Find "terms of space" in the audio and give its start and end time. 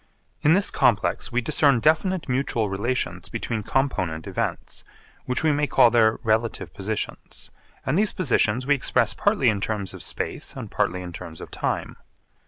9.61-10.55